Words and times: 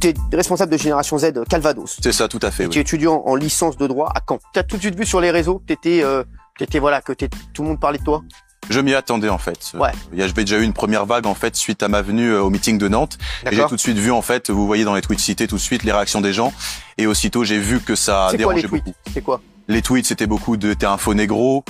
tu 0.00 0.08
es 0.08 0.14
responsable 0.32 0.72
de 0.72 0.78
Génération 0.78 1.18
Z 1.18 1.32
Calvados. 1.48 1.98
C'est 2.02 2.12
ça, 2.12 2.28
tout 2.28 2.40
à 2.42 2.50
fait. 2.50 2.64
Et 2.64 2.68
tu 2.68 2.78
es 2.78 2.82
étudiant 2.82 3.22
en 3.26 3.34
licence 3.34 3.76
de 3.76 3.86
droit 3.86 4.10
à 4.14 4.20
Caen. 4.26 4.38
Tu 4.52 4.58
as 4.60 4.64
tout 4.64 4.76
de 4.76 4.82
suite 4.82 4.98
vu 4.98 5.06
sur 5.06 5.20
les 5.20 5.30
réseaux 5.30 5.58
que 5.58 5.66
t'étais, 5.66 6.02
euh, 6.02 6.24
t'étais, 6.58 6.78
voilà, 6.78 7.00
que 7.00 7.12
tout 7.12 7.62
le 7.62 7.68
monde 7.68 7.80
parlait 7.80 7.98
de 7.98 8.04
toi? 8.04 8.22
Je 8.70 8.80
m'y 8.80 8.94
attendais 8.94 9.28
en 9.30 9.38
fait. 9.38 9.72
Ouais. 9.74 9.92
Il 10.12 10.22
y 10.22 10.32
déjà 10.32 10.58
eu 10.58 10.62
une 10.62 10.74
première 10.74 11.06
vague 11.06 11.26
en 11.26 11.34
fait 11.34 11.56
suite 11.56 11.82
à 11.82 11.88
ma 11.88 12.02
venue 12.02 12.30
euh, 12.32 12.42
au 12.42 12.50
meeting 12.50 12.76
de 12.76 12.88
Nantes. 12.88 13.16
Et 13.50 13.54
j'ai 13.54 13.64
tout 13.66 13.76
de 13.76 13.80
suite 13.80 13.96
vu 13.96 14.10
en 14.10 14.20
fait, 14.20 14.50
vous 14.50 14.66
voyez 14.66 14.84
dans 14.84 14.94
les 14.94 15.00
tweets 15.00 15.20
cités 15.20 15.46
tout 15.46 15.56
de 15.56 15.60
suite 15.60 15.84
les 15.84 15.92
réactions 15.92 16.20
des 16.20 16.32
gens. 16.32 16.52
Et 16.98 17.06
aussitôt 17.06 17.44
j'ai 17.44 17.58
vu 17.58 17.80
que 17.80 17.94
ça 17.94 18.28
C'est 18.30 18.36
quoi 18.36 18.52
dérangeait 18.54 18.62
les 18.62 18.68
tweets? 18.68 18.84
beaucoup. 18.84 18.96
C'est 19.14 19.22
quoi? 19.22 19.40
Les 19.68 19.82
tweets 19.82 20.06
c'était 20.06 20.26
beaucoup 20.26 20.56
de 20.56 20.72
t'es 20.72 20.86
un 20.86 20.96
faux 20.96 21.12
négro, 21.14 21.62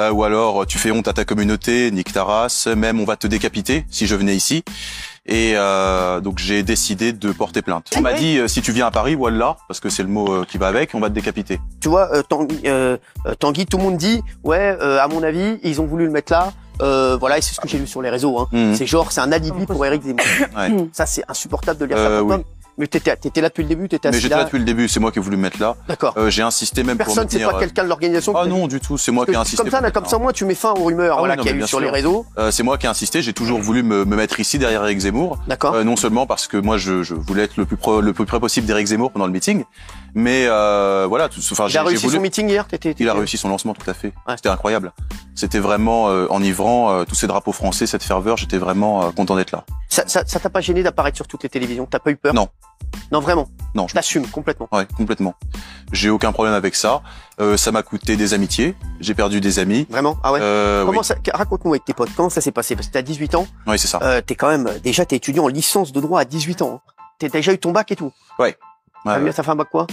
euh, 0.00 0.10
ou 0.10 0.24
alors 0.24 0.66
tu 0.66 0.78
fais 0.78 0.90
honte 0.90 1.06
à 1.06 1.12
ta 1.12 1.24
communauté, 1.24 1.90
nique 1.92 2.12
ta 2.12 2.24
race, 2.24 2.66
même 2.66 2.98
on 3.00 3.04
va 3.04 3.16
te 3.16 3.28
décapiter 3.28 3.86
si 3.88 4.06
je 4.08 4.16
venais 4.16 4.34
ici. 4.34 4.64
Et 5.28 5.52
euh, 5.56 6.20
donc 6.20 6.38
j'ai 6.38 6.62
décidé 6.62 7.12
de 7.12 7.32
porter 7.32 7.62
plainte. 7.62 7.90
On 7.96 8.00
m'a 8.00 8.12
Ouais. 8.12 8.18
dit 8.18 8.38
euh, 8.38 8.48
si 8.48 8.62
tu 8.62 8.72
viens 8.72 8.86
à 8.86 8.90
Paris, 8.90 9.14
voilà, 9.14 9.56
parce 9.68 9.80
que 9.80 9.88
c'est 9.88 10.02
le 10.02 10.08
mot 10.08 10.28
euh, 10.32 10.44
qui 10.48 10.58
va 10.58 10.66
avec, 10.68 10.94
on 10.94 11.00
va 11.00 11.08
te 11.08 11.14
décapiter. 11.14 11.60
Tu 11.80 11.88
vois, 11.88 12.12
euh, 12.14 12.22
Tanguy, 12.22 12.60
euh, 12.66 12.96
Tanguy, 13.38 13.66
tout 13.66 13.76
le 13.78 13.82
monde 13.84 13.96
dit, 13.96 14.22
ouais, 14.44 14.76
euh, 14.80 15.00
à 15.00 15.08
mon 15.08 15.22
avis, 15.22 15.58
ils 15.64 15.80
ont 15.80 15.86
voulu 15.86 16.04
le 16.06 16.10
mettre 16.12 16.32
là. 16.32 16.52
Euh, 16.82 17.16
voilà, 17.18 17.38
et 17.38 17.40
c'est 17.42 17.54
ce 17.54 17.60
que 17.60 17.66
j'ai 17.68 17.78
lu 17.78 17.86
sur 17.86 18.02
les 18.02 18.10
réseaux. 18.10 18.38
Hein. 18.38 18.48
Mhm. 18.52 18.74
C'est 18.76 18.86
genre, 18.86 19.10
c'est 19.10 19.20
un 19.22 19.32
alibi 19.32 19.64
pour 19.66 19.84
Eric 19.86 20.02
Zemmour. 20.02 20.22
Ouais. 20.56 20.88
Ça, 20.92 21.06
c'est 21.06 21.24
insupportable 21.26 21.80
de 21.80 21.86
lire 21.86 21.96
Euh, 21.96 22.18
ça. 22.18 22.22
pour 22.22 22.28
oui. 22.36 22.44
Mais 22.78 22.86
t'étais, 22.86 23.16
t'étais 23.16 23.40
là 23.40 23.48
depuis 23.48 23.62
le 23.62 23.68
début, 23.70 23.88
t'étais 23.88 24.08
Mais 24.10 24.16
assis 24.16 24.22
j'étais 24.22 24.34
là 24.34 24.40
là. 24.40 24.44
depuis 24.44 24.58
le 24.58 24.64
début, 24.64 24.86
c'est 24.86 25.00
moi 25.00 25.10
qui 25.10 25.18
ai 25.18 25.22
voulu 25.22 25.38
me 25.38 25.42
mettre 25.42 25.58
là. 25.58 25.76
D'accord. 25.88 26.12
Euh, 26.18 26.28
j'ai 26.28 26.42
insisté 26.42 26.82
même 26.82 26.98
pour 26.98 27.06
Personne, 27.06 27.24
me 27.24 27.30
c'est 27.30 27.36
tenir, 27.38 27.50
pas 27.52 27.58
quelqu'un 27.58 27.84
de 27.84 27.88
l'organisation. 27.88 28.34
Ah 28.36 28.46
non, 28.46 28.66
du 28.68 28.80
tout, 28.80 28.98
c'est 28.98 29.12
moi 29.12 29.24
qui 29.24 29.32
ai 29.32 29.36
insisté. 29.36 29.62
Comme 29.62 29.70
ça, 29.70 29.80
là, 29.80 29.88
me 29.88 29.92
comme 29.92 30.04
ça, 30.04 30.18
moi, 30.18 30.32
tu 30.34 30.44
mets 30.44 30.54
fin 30.54 30.72
aux 30.72 30.84
rumeurs, 30.84 31.14
Ah 31.16 31.18
voilà, 31.20 31.34
oui, 31.34 31.38
non, 31.38 31.42
qu'il 31.44 31.52
y 31.52 31.54
a 31.54 31.56
mais 31.58 31.64
eu 31.64 31.68
sur 31.68 31.80
les 31.80 31.88
réseaux. 31.88 32.26
Euh, 32.38 32.50
c'est 32.50 32.62
moi 32.62 32.76
qui 32.76 32.84
ai 32.84 32.90
insisté. 32.90 33.22
J'ai 33.22 33.32
toujours 33.32 33.60
voulu 33.60 33.82
me, 33.82 34.04
me 34.04 34.16
mettre 34.16 34.38
ici 34.40 34.58
derrière 34.58 34.82
Eric 34.84 34.98
Zemmour. 34.98 35.38
D'accord. 35.48 35.74
Euh, 35.74 35.84
non 35.84 35.96
seulement 35.96 36.26
parce 36.26 36.46
que 36.48 36.58
moi 36.58 36.76
je, 36.76 37.02
je 37.02 37.14
voulais 37.14 37.44
être 37.44 37.56
le 37.56 37.64
plus, 37.64 37.76
pro- 37.78 38.00
le 38.02 38.12
plus 38.12 38.26
près 38.26 38.40
possible 38.40 38.66
d'Eric 38.66 38.86
Zemmour 38.88 39.10
pendant 39.10 39.26
le 39.26 39.32
meeting, 39.32 39.64
mais 40.16 40.46
euh, 40.48 41.06
voilà. 41.08 41.28
Tout, 41.28 41.40
enfin, 41.52 41.68
il 41.68 41.76
a 41.78 41.82
réussi 41.84 42.06
voulu- 42.06 42.16
son 42.16 42.22
meeting 42.22 42.48
hier. 42.48 42.66
T'étais. 42.66 42.94
Il 42.98 43.08
a 43.08 43.12
réussi 43.14 43.36
son 43.36 43.48
lancement, 43.50 43.74
tout 43.74 43.88
à 43.88 43.94
fait. 43.94 44.12
Ouais. 44.26 44.34
C'était 44.36 44.48
incroyable. 44.48 44.92
C'était 45.34 45.58
vraiment 45.60 46.08
euh, 46.08 46.26
enivrant. 46.30 46.90
euh, 46.90 47.04
tous 47.04 47.14
ces 47.14 47.26
drapeaux 47.26 47.52
français, 47.52 47.86
cette 47.86 48.02
ferveur. 48.02 48.36
J'étais 48.38 48.56
vraiment 48.58 49.04
euh, 49.04 49.10
content 49.10 49.36
d'être 49.36 49.52
là. 49.52 49.64
Ça, 49.90 50.04
t'a 50.24 50.50
pas 50.50 50.60
gêné 50.60 50.82
d'apparaître 50.82 51.16
sur 51.16 51.28
toutes 51.28 51.42
les 51.42 51.48
télévisions? 51.50 51.86
T'as 51.88 51.98
pas 52.00 52.10
eu 52.10 52.16
peur? 52.16 52.34
Non. 52.34 52.48
Non, 53.12 53.20
vraiment? 53.20 53.46
Non, 53.74 53.86
je 53.88 53.94
T'assumes 53.94 54.26
complètement? 54.26 54.68
Ouais, 54.72 54.86
complètement. 54.96 55.34
J'ai 55.92 56.08
aucun 56.10 56.32
problème 56.32 56.54
avec 56.54 56.74
ça. 56.74 57.02
Euh, 57.40 57.56
ça 57.56 57.70
m'a 57.70 57.82
coûté 57.82 58.16
des 58.16 58.32
amitiés. 58.34 58.74
J'ai 59.00 59.14
perdu 59.14 59.40
des 59.40 59.58
amis. 59.58 59.86
Vraiment? 59.90 60.16
Ah 60.22 60.32
ouais? 60.32 60.38
Euh, 60.42 60.84
Comment 60.86 61.00
oui. 61.00 61.04
ça 61.04 61.14
Raconte-nous 61.34 61.72
avec 61.72 61.84
tes 61.84 61.92
potes. 61.94 62.10
Comment 62.16 62.30
ça 62.30 62.40
s'est 62.40 62.52
passé? 62.52 62.74
Parce 62.74 62.88
que 62.88 62.92
t'as 62.94 63.02
18 63.02 63.34
ans. 63.34 63.46
Oui, 63.66 63.78
c'est 63.78 63.86
ça. 63.86 63.98
Euh, 64.02 64.20
t'es 64.20 64.34
quand 64.34 64.48
même 64.48 64.68
déjà 64.82 65.04
t'es 65.04 65.16
étudiant 65.16 65.44
en 65.44 65.48
licence 65.48 65.92
de 65.92 66.00
droit 66.00 66.20
à 66.20 66.24
18 66.24 66.62
ans. 66.62 66.80
hein. 66.86 66.92
T'as 67.18 67.28
déjà 67.28 67.52
eu 67.52 67.58
ton 67.58 67.72
bac 67.72 67.90
et 67.92 67.96
tout. 67.96 68.12
Ouais, 68.38 68.56
T'as 69.06 69.20
ouais. 69.20 69.32
t'as 69.32 69.42
fait 69.42 69.50
un 69.50 69.56
bac 69.56 69.68
quoi? 69.70 69.86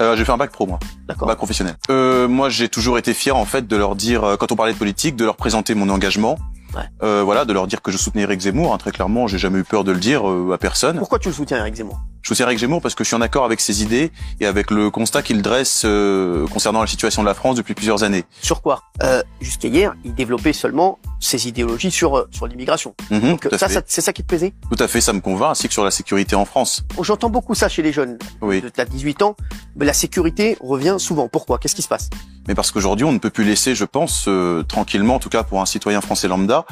Euh, 0.00 0.16
j'ai 0.16 0.24
fait 0.24 0.30
un 0.32 0.36
bac 0.36 0.52
pro, 0.52 0.66
moi. 0.66 0.78
D'accord. 1.08 1.26
Bac 1.26 1.36
professionnel. 1.38 1.74
Euh, 1.90 2.28
moi, 2.28 2.50
j'ai 2.50 2.68
toujours 2.68 2.98
été 2.98 3.14
fier, 3.14 3.36
en 3.36 3.44
fait, 3.44 3.66
de 3.66 3.76
leur 3.76 3.96
dire, 3.96 4.22
euh, 4.22 4.36
quand 4.36 4.52
on 4.52 4.56
parlait 4.56 4.72
de 4.72 4.78
politique, 4.78 5.16
de 5.16 5.24
leur 5.24 5.34
présenter 5.36 5.74
mon 5.74 5.88
engagement. 5.88 6.38
Ouais. 6.76 6.82
Euh, 7.02 7.22
voilà, 7.24 7.44
de 7.46 7.52
leur 7.52 7.66
dire 7.66 7.80
que 7.82 7.90
je 7.90 7.96
soutenais 7.96 8.22
Eric 8.22 8.40
Zemmour. 8.40 8.74
hein, 8.74 8.78
très 8.78 8.92
clairement, 8.92 9.26
j'ai 9.26 9.38
jamais 9.38 9.58
eu 9.58 9.64
peur 9.64 9.82
de 9.84 9.90
le 9.90 9.98
dire 9.98 10.28
euh, 10.28 10.52
à 10.52 10.58
personne. 10.58 10.98
Pourquoi 10.98 11.18
tu 11.18 11.28
le 11.28 11.34
soutiens, 11.34 11.56
Eric 11.58 11.74
Zemmour? 11.74 11.98
Je 12.22 12.28
soutiens 12.28 12.44
Eric 12.46 12.58
Zemmour 12.58 12.82
parce 12.82 12.94
que 12.94 13.02
je 13.04 13.08
suis 13.08 13.16
en 13.16 13.22
accord 13.22 13.44
avec 13.46 13.58
ses 13.60 13.82
idées 13.82 14.12
et 14.38 14.46
avec 14.46 14.70
le 14.70 14.90
constat 14.90 15.22
qu'il 15.22 15.40
dresse 15.40 15.82
euh, 15.86 16.46
concernant 16.48 16.82
la 16.82 16.86
situation 16.86 17.22
de 17.22 17.26
la 17.26 17.34
France 17.34 17.56
depuis 17.56 17.72
plusieurs 17.74 18.02
années. 18.04 18.24
Sur 18.42 18.60
quoi? 18.60 18.82
Euh, 19.02 19.22
Jusqu'à 19.40 19.68
hier, 19.68 19.94
il 20.04 20.14
développait 20.14 20.52
seulement 20.52 20.98
ses 21.20 21.48
idéologies 21.48 21.90
sur 21.90 22.16
euh, 22.16 22.28
sur 22.30 22.46
l'immigration. 22.46 22.94
Mhm, 23.10 23.20
Donc 23.20 23.48
ça, 23.56 23.68
c'est 23.86 24.00
ça 24.00 24.12
qui 24.12 24.22
te 24.22 24.28
plaisait? 24.28 24.52
Tout 24.70 24.82
à 24.82 24.88
fait, 24.88 25.00
ça 25.00 25.12
me 25.12 25.20
convainc, 25.20 25.50
ainsi 25.52 25.68
que 25.68 25.74
sur 25.74 25.84
la 25.84 25.90
sécurité 25.90 26.36
en 26.36 26.44
France. 26.44 26.84
J'entends 27.00 27.30
beaucoup 27.30 27.54
ça 27.54 27.68
chez 27.68 27.82
les 27.82 27.92
jeunes. 27.92 28.18
Oui. 28.40 28.60
De 28.60 28.68
t'as 28.68 28.84
18 28.84 29.22
ans, 29.22 29.36
mais 29.76 29.84
la 29.86 29.92
sécurité 29.92 30.56
revient 30.60 30.96
souvent. 30.98 31.28
Pourquoi? 31.28 31.58
Qu'est-ce 31.58 31.74
qui 31.74 31.82
se 31.82 31.88
passe? 31.88 32.10
Mais 32.46 32.54
parce 32.54 32.70
qu'aujourd'hui, 32.70 33.04
on 33.04 33.12
ne 33.12 33.18
peut 33.18 33.28
plus 33.30 33.44
laisser, 33.44 33.74
je 33.74 33.84
pense, 33.84 34.24
euh, 34.26 34.62
tranquillement, 34.62 35.16
en 35.16 35.18
tout 35.18 35.28
cas 35.28 35.42
pour 35.42 35.60
un 35.60 35.66
citoyen 35.66 36.00
français 36.00 36.28
lambda, 36.28 36.64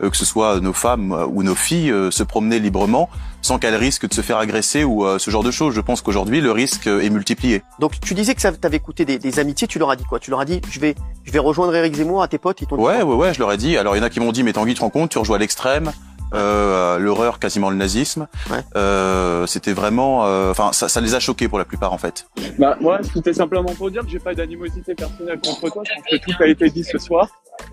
euh, 0.00 0.08
que 0.08 0.16
ce 0.16 0.24
soit 0.24 0.60
nos 0.60 0.72
femmes 0.72 1.12
ou 1.32 1.42
nos 1.42 1.56
filles, 1.56 1.90
euh, 1.90 2.10
se 2.12 2.22
promener 2.22 2.60
librement 2.60 3.10
sans 3.44 3.58
qu'elles 3.58 3.74
risquent 3.76 4.08
de 4.08 4.14
se 4.14 4.22
faire 4.22 4.38
agresser 4.38 4.84
ou 4.84 5.04
euh, 5.04 5.18
ce 5.18 5.30
genre 5.30 5.42
de 5.42 5.50
choses. 5.50 5.74
Je 5.74 5.80
pense 5.82 6.00
qu'aujourd'hui, 6.00 6.40
le 6.40 6.50
risque 6.50 6.86
euh, 6.86 7.02
est 7.02 7.10
multiplié. 7.10 7.62
Donc 7.78 8.00
tu 8.00 8.14
disais 8.14 8.34
que 8.34 8.40
ça 8.40 8.50
t'avait 8.52 8.78
coûté 8.78 9.04
des, 9.04 9.18
des 9.18 9.38
amitiés. 9.38 9.68
Tu 9.68 9.78
leur 9.78 9.90
as 9.90 9.96
dit 9.96 10.04
quoi? 10.04 10.18
Tu 10.18 10.30
leur 10.30 10.40
as 10.40 10.46
dit 10.46 10.62
je 10.70 10.80
vais 10.80 10.94
je 11.24 11.30
vais 11.30 11.38
rejoindre 11.38 11.74
Eric 11.74 11.94
Zemmour 11.94 12.22
à 12.22 12.28
tes 12.28 12.38
potes. 12.38 12.62
Ils 12.62 12.66
t'ont 12.66 12.76
Ouais, 12.76 13.02
ouais, 13.02 13.14
ouais, 13.14 13.34
je 13.34 13.38
leur 13.40 13.52
ai 13.52 13.58
dit. 13.58 13.76
Alors, 13.76 13.96
il 13.96 13.98
y 13.98 14.02
en 14.02 14.04
a 14.04 14.08
qui 14.10 14.18
m'ont 14.20 14.32
dit, 14.32 14.42
mais 14.42 14.54
Tanguy, 14.54 14.72
tu 14.72 14.78
te 14.78 14.80
rends 14.80 14.90
compte, 14.90 15.10
tu 15.10 15.18
rejoins 15.18 15.36
à 15.36 15.40
l'extrême. 15.40 15.92
Euh, 16.32 16.98
l'horreur, 16.98 17.38
quasiment 17.38 17.70
le 17.70 17.76
nazisme. 17.76 18.26
Ouais. 18.50 18.58
Euh, 18.76 19.46
c'était 19.46 19.72
vraiment, 19.72 20.26
euh, 20.26 20.50
enfin, 20.50 20.72
ça, 20.72 20.88
ça 20.88 21.00
les 21.00 21.14
a 21.14 21.20
choqués 21.20 21.48
pour 21.48 21.58
la 21.58 21.64
plupart 21.64 21.92
en 21.92 21.98
fait. 21.98 22.26
Bah, 22.58 22.76
moi, 22.80 22.98
c'était 23.12 23.32
simplement 23.34 23.72
pour 23.74 23.90
dire 23.90 24.02
que 24.02 24.08
j'ai 24.10 24.18
pas 24.18 24.34
d'animosité 24.34 24.94
personnelle 24.94 25.38
contre 25.44 25.70
toi. 25.70 25.82
Je 25.84 25.92
pense 25.94 26.04
que 26.10 26.16
tout 26.32 26.42
a 26.42 26.46
été 26.46 26.70
dit 26.70 26.84
ce 26.84 26.98
soir. 26.98 27.28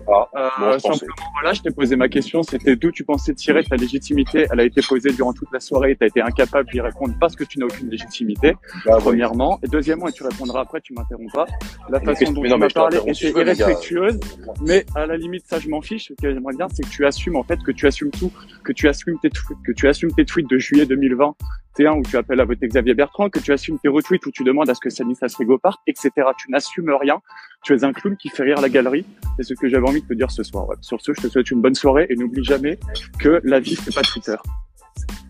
Ah, 0.08 0.28
Euh, 0.36 0.48
bon, 0.60 0.78
simplement, 0.78 1.14
voilà, 1.40 1.52
je 1.54 1.60
t'ai 1.62 1.70
posé 1.72 1.96
ma 1.96 2.08
question. 2.08 2.42
C'était 2.44 2.76
d'où 2.76 2.92
tu 2.92 3.02
pensais 3.04 3.34
tirer 3.34 3.64
ta 3.64 3.74
légitimité. 3.76 4.46
Elle 4.52 4.60
a 4.60 4.64
été 4.64 4.80
posée 4.80 5.10
durant 5.12 5.32
toute 5.32 5.48
la 5.52 5.58
soirée. 5.58 5.96
Tu 5.96 6.04
as 6.04 6.06
été 6.06 6.22
incapable 6.22 6.70
d'y 6.70 6.80
répondre 6.80 7.14
parce 7.20 7.34
que 7.34 7.42
tu 7.42 7.58
n'as 7.58 7.66
aucune 7.66 7.90
légitimité, 7.90 8.52
Bah, 8.86 8.92
oui. 8.96 9.00
premièrement. 9.02 9.58
Et 9.64 9.68
deuxièmement, 9.68 10.06
et 10.08 10.12
tu 10.12 10.22
répondras 10.22 10.60
après, 10.60 10.80
tu 10.80 10.92
m'interromps 10.94 11.32
pas. 11.32 11.46
La 11.90 11.98
Mais 11.98 12.14
façon 12.14 12.32
dont 12.32 12.42
tu 12.42 12.56
m'as 12.56 12.68
parlé 12.68 12.98
était 13.06 13.30
irrespectueuse. 13.30 14.20
Mais 14.64 14.86
à 14.94 15.06
la 15.06 15.16
limite, 15.16 15.46
ça, 15.48 15.58
je 15.58 15.68
m'en 15.68 15.82
fiche. 15.82 16.08
Ce 16.08 16.12
que 16.14 16.32
j'aimerais 16.32 16.54
bien, 16.56 16.68
c'est 16.72 16.84
que 16.84 16.90
tu 16.90 17.04
assumes, 17.04 17.36
en 17.36 17.42
fait, 17.42 17.60
que 17.64 17.72
tu 17.72 17.86
assumes 17.88 18.10
tout, 18.12 18.30
que 18.64 18.72
tu 18.72 18.88
assumes 18.88 19.18
tes 19.20 19.30
tweets, 19.30 19.58
que 19.64 19.72
tu 19.72 19.88
assumes 19.88 20.12
tes 20.12 20.24
tweets 20.24 20.48
de 20.48 20.58
juillet 20.58 20.86
2020 20.86 21.34
T1 21.76 21.98
où 21.98 22.02
tu 22.02 22.16
appelles 22.16 22.40
à 22.40 22.44
voter 22.44 22.68
Xavier 22.68 22.94
Bertrand, 22.94 23.30
que 23.30 23.38
tu 23.38 23.52
assumes 23.52 23.78
tes 23.78 23.88
retweets 23.88 24.26
où 24.26 24.30
tu 24.30 24.44
demandes 24.44 24.68
à 24.68 24.74
ce 24.74 24.80
que 24.80 24.90
Stanislas 24.90 25.34
Rigaud 25.36 25.58
parte, 25.58 25.80
etc. 25.86 26.10
Tu 26.38 26.50
n'assumes 26.50 26.90
rien. 27.00 27.20
Tu 27.64 27.74
es 27.74 27.84
un 27.84 27.92
clown 27.92 28.16
qui 28.16 28.28
fait 28.28 28.42
rire 28.42 28.60
la 28.60 28.68
galerie. 28.68 29.06
C'est 29.36 29.44
ce 29.44 29.54
que 29.54 29.68
j'avais 29.68 29.88
envie 29.88 30.02
de 30.02 30.06
te 30.06 30.14
dire 30.14 30.30
ce 30.30 30.42
soir. 30.42 30.66
Sur 30.80 31.00
ce, 31.00 31.12
je 31.14 31.22
te 31.22 31.28
souhaite 31.28 31.50
une 31.50 31.62
bonne 31.62 31.74
soirée 31.74 32.06
et 32.10 32.16
n'oublie 32.16 32.44
jamais 32.44 32.78
que 33.18 33.40
la 33.44 33.60
vie, 33.60 33.76
c'est 33.76 33.94
pas 33.94 34.02
Twitter. 34.02 34.36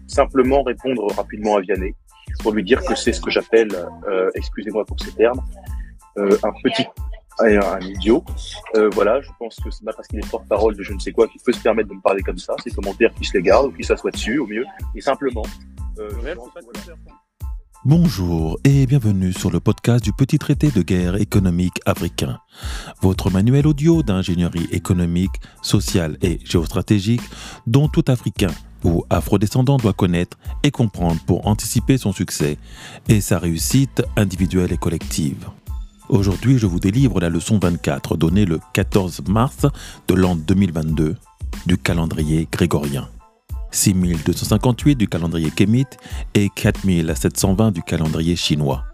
Simplement 0.07 0.63
répondre 0.63 1.07
rapidement 1.15 1.57
à 1.57 1.61
Vianney 1.61 1.95
pour 2.43 2.53
lui 2.53 2.65
dire 2.65 2.83
que 2.85 2.95
c'est 2.95 3.13
ce 3.13 3.21
que 3.21 3.31
j'appelle, 3.31 3.71
euh, 4.09 4.31
excusez-moi 4.35 4.85
pour 4.85 4.99
ces 5.01 5.13
termes, 5.13 5.41
euh, 6.19 6.37
un 6.43 6.53
petit 6.65 6.87
un, 7.43 7.61
un 7.61 7.81
idiot. 7.81 8.25
Euh, 8.77 8.89
voilà, 8.93 9.21
je 9.21 9.31
pense 9.39 9.57
que 9.57 9.71
c'est 9.71 9.85
pas 9.85 9.93
parce 9.93 10.09
qu'il 10.09 10.19
est 10.19 10.31
porte-parole 10.31 10.77
de 10.77 10.83
je 10.83 10.93
ne 10.93 10.99
sais 10.99 11.13
quoi 11.13 11.29
qu'il 11.29 11.41
peut 11.41 11.53
se 11.53 11.61
permettre 11.61 11.89
de 11.89 11.95
me 11.95 12.01
parler 12.01 12.23
comme 12.23 12.39
ça. 12.39 12.55
Ses 12.63 12.71
commentaires 12.71 13.13
qui 13.15 13.25
se 13.25 13.37
les 13.37 13.43
gardent 13.43 13.67
ou 13.67 13.73
qui 13.73 13.85
s'assoient 13.85 14.11
dessus 14.11 14.39
au 14.39 14.47
mieux. 14.47 14.65
Et 14.95 15.01
simplement. 15.01 15.45
Euh, 15.99 16.09
pense 16.35 16.49
voilà. 16.53 16.99
Bonjour 17.85 18.61
et 18.63 18.87
bienvenue 18.87 19.33
sur 19.33 19.51
le 19.51 19.59
podcast 19.59 20.05
du 20.05 20.13
petit 20.13 20.39
traité 20.39 20.71
de 20.71 20.83
guerre 20.83 21.17
économique 21.17 21.81
africain, 21.85 22.39
votre 23.01 23.29
manuel 23.29 23.67
audio 23.67 24.05
d'ingénierie 24.05 24.69
économique, 24.71 25.41
sociale 25.63 26.17
et 26.23 26.39
géostratégique 26.45 27.23
dont 27.67 27.89
tout 27.89 28.05
Africain 28.07 28.53
ou 28.85 29.05
afrodescendant 29.11 29.79
doit 29.79 29.93
connaître 29.93 30.39
et 30.63 30.71
comprendre 30.71 31.21
pour 31.27 31.49
anticiper 31.49 31.99
son 31.99 32.13
succès 32.13 32.57
et 33.09 33.21
sa 33.21 33.41
réussite 33.41 34.03
individuelle 34.17 34.73
et 34.73 34.79
collective. 34.79 35.49
Aujourd'hui, 36.13 36.59
je 36.59 36.67
vous 36.67 36.79
délivre 36.79 37.21
la 37.21 37.31
leçon 37.31 37.59
24 37.59 38.19
donnée 38.19 38.45
le 38.45 38.61
14 38.75 39.23
mars 39.29 39.65
de 40.09 40.15
l'an 40.15 40.37
2022 40.37 41.17
du 41.65 41.79
calendrier 41.79 42.47
grégorien. 42.53 43.09
6258 43.71 44.95
du 44.95 45.09
calendrier 45.09 45.51
kémite 45.51 45.97
et 46.35 46.51
4720 46.55 47.71
du 47.71 47.83
calendrier 47.83 48.37
chinois. 48.37 48.85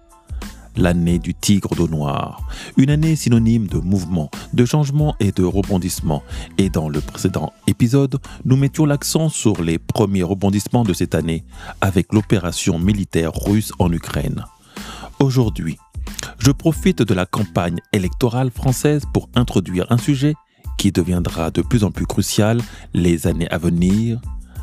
L'année 0.76 1.18
du 1.18 1.34
tigre 1.34 1.74
d'eau 1.74 1.88
noire, 1.88 2.40
une 2.76 2.90
année 2.90 3.16
synonyme 3.16 3.66
de 3.66 3.78
mouvement, 3.78 4.30
de 4.52 4.64
changement 4.64 5.16
et 5.18 5.32
de 5.32 5.42
rebondissement. 5.42 6.22
Et 6.56 6.70
dans 6.70 6.88
le 6.88 7.00
précédent 7.00 7.52
épisode, 7.66 8.20
nous 8.44 8.56
mettions 8.56 8.86
l'accent 8.86 9.28
sur 9.28 9.60
les 9.60 9.80
premiers 9.80 10.22
rebondissements 10.22 10.84
de 10.84 10.92
cette 10.92 11.16
année 11.16 11.42
avec 11.80 12.12
l'opération 12.12 12.78
militaire 12.78 13.32
russe 13.34 13.72
en 13.80 13.90
Ukraine. 13.90 14.44
Aujourd'hui, 15.18 15.78
je 16.38 16.50
profite 16.50 17.02
de 17.02 17.14
la 17.14 17.26
campagne 17.26 17.78
électorale 17.92 18.50
française 18.50 19.02
pour 19.12 19.28
introduire 19.34 19.86
un 19.90 19.98
sujet 19.98 20.34
qui 20.78 20.92
deviendra 20.92 21.50
de 21.50 21.62
plus 21.62 21.84
en 21.84 21.90
plus 21.90 22.06
crucial 22.06 22.60
les 22.94 23.26
années 23.26 23.50
à 23.50 23.58
venir, 23.58 24.20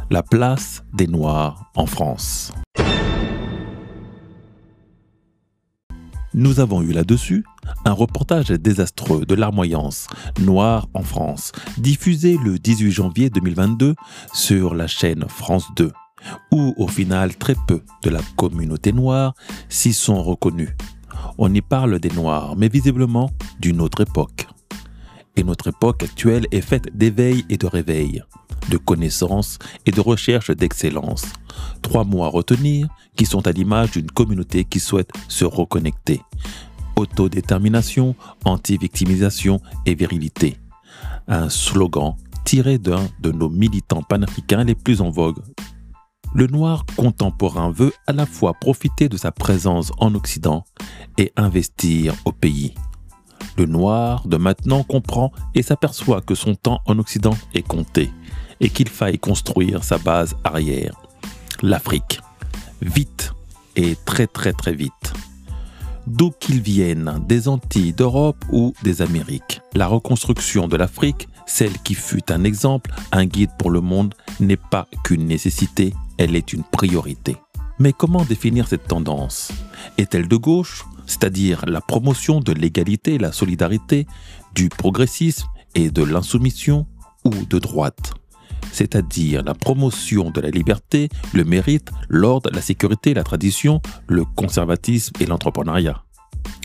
la 0.10 0.24
place 0.24 0.84
des 0.94 1.08
Noirs 1.08 1.72
en 1.76 1.86
France. 1.86 2.54
Nous 6.38 6.60
avons 6.60 6.82
eu 6.82 6.92
là-dessus 6.92 7.46
un 7.86 7.94
reportage 7.94 8.50
désastreux 8.50 9.26
de 9.26 9.36
larmoyance 9.36 10.08
Noir 10.42 10.90
en 10.94 11.02
France, 11.02 11.54
diffusé 11.78 12.38
le 12.44 12.60
18 12.60 12.92
janvier 12.92 13.30
2022 13.30 13.96
sur 14.34 14.76
la 14.76 14.88
chaîne 14.88 15.24
France 15.30 15.68
2, 15.78 15.94
où 16.52 16.74
au 16.76 16.90
final 16.90 17.38
très 17.38 17.56
peu 17.68 17.84
de 18.04 18.10
la 18.10 18.20
communauté 18.36 18.92
noire 18.92 19.34
s'y 19.70 19.94
sont 19.94 20.22
reconnus. 20.22 20.72
On 21.38 21.54
y 21.54 21.62
parle 21.62 22.00
des 22.00 22.10
Noirs, 22.10 22.56
mais 22.56 22.68
visiblement 22.70 23.30
d'une 23.60 23.82
autre 23.82 24.02
époque. 24.02 24.48
Et 25.36 25.44
notre 25.44 25.68
époque 25.68 26.04
actuelle 26.04 26.48
est 26.52 26.62
faite 26.62 26.96
d'éveil 26.98 27.44
et 27.50 27.58
de 27.58 27.68
réveil. 27.68 28.22
de 28.70 28.78
connaissance 28.78 29.60
et 29.86 29.92
de 29.92 30.02
recherche 30.02 30.52
d'excellence. 30.52 31.26
Trois 31.82 32.04
mots 32.04 32.24
à 32.24 32.28
retenir 32.28 32.88
qui 33.16 33.26
sont 33.26 33.46
à 33.48 33.52
l'image 33.52 33.92
d'une 33.92 34.10
communauté 34.10 34.64
qui 34.66 34.80
souhaite 34.80 35.12
se 35.28 35.46
reconnecter. 35.46 36.22
Autodétermination, 36.96 38.16
anti-victimisation 38.46 39.60
et 39.86 39.96
virilité. 39.96 40.58
Un 41.28 41.50
slogan 41.50 42.16
tiré 42.46 42.78
d'un 42.78 43.08
de 43.20 43.32
nos 43.32 43.50
militants 43.50 44.04
panafricains 44.04 44.64
les 44.64 44.76
plus 44.76 45.02
en 45.02 45.10
vogue. 45.10 45.40
Le 46.36 46.48
noir 46.48 46.86
contemporain 46.98 47.72
veut 47.72 47.94
à 48.08 48.12
la 48.12 48.26
fois 48.26 48.54
profiter 48.54 49.08
de 49.08 49.16
sa 49.16 49.32
présence 49.32 49.94
en 50.00 50.14
Occident 50.16 50.66
et 51.18 51.32
investir 51.38 52.14
au 52.26 52.34
pays. 52.34 52.76
Le 53.58 53.66
noir 53.66 54.28
de 54.28 54.36
maintenant 54.36 54.84
comprend 54.84 55.32
et 55.54 55.62
s'aperçoit 55.62 56.20
que 56.20 56.36
son 56.36 56.56
temps 56.56 56.82
en 56.88 57.00
Occident 57.00 57.38
est 57.54 57.66
compté 57.66 58.12
et 58.60 58.68
qu'il 58.68 58.90
faille 58.90 59.18
construire 59.18 59.86
sa 59.86 59.98
base 59.98 60.36
arrière, 60.44 61.02
l'Afrique. 61.62 62.20
Vite 62.82 63.32
et 63.78 63.96
très 64.04 64.28
très 64.28 64.52
très 64.52 64.74
vite. 64.74 65.14
D'où 66.06 66.32
qu'ils 66.32 66.62
viennent, 66.62 67.24
des 67.30 67.48
Antilles, 67.48 67.94
d'Europe 67.94 68.44
ou 68.52 68.74
des 68.84 69.02
Amériques. 69.02 69.62
La 69.74 69.88
reconstruction 69.88 70.68
de 70.68 70.76
l'Afrique, 70.76 71.30
celle 71.46 71.78
qui 71.80 71.94
fut 71.94 72.32
un 72.32 72.44
exemple, 72.44 72.94
un 73.12 73.26
guide 73.26 73.52
pour 73.58 73.72
le 73.72 73.82
monde, 73.82 74.14
n'est 74.40 74.58
pas 74.58 74.88
qu'une 75.04 75.26
nécessité, 75.26 75.94
elle 76.18 76.36
est 76.36 76.54
une 76.54 76.64
priorité. 76.64 77.38
Mais 77.80 77.94
comment 77.94 78.24
définir 78.24 78.68
cette 78.68 78.88
tendance? 78.88 79.52
Est-elle 79.98 80.28
de 80.28 80.38
gauche, 80.38 80.86
c'est-à-dire 81.06 81.66
la 81.66 81.82
promotion 81.82 82.40
de 82.40 82.54
l'égalité, 82.54 83.18
la 83.18 83.32
solidarité, 83.32 84.08
du 84.54 84.70
progressisme 84.70 85.48
et 85.76 85.92
de 85.92 86.04
l'insoumission, 86.04 86.88
ou 87.26 87.32
de 87.32 87.60
droite? 87.60 88.14
C'est-à-dire 88.72 89.44
la 89.44 89.54
promotion 89.54 90.32
de 90.32 90.42
la 90.42 90.50
liberté, 90.50 91.10
le 91.34 91.44
mérite, 91.44 91.92
l'ordre, 92.10 92.50
la 92.52 92.62
sécurité, 92.62 93.14
la 93.14 93.24
tradition, 93.24 93.82
le 94.08 94.26
conservatisme 94.26 95.14
et 95.20 95.26
l'entrepreneuriat? 95.26 96.02